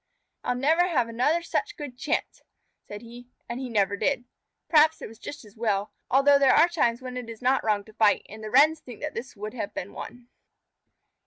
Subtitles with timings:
[0.43, 2.41] "I'll never have another such good chance,"
[2.87, 3.27] said he.
[3.47, 4.25] And he never did.
[4.67, 7.83] Perhaps it was just as well, although there are times when it is not wrong
[7.83, 10.27] to fight, and the Wrens think this would have been one.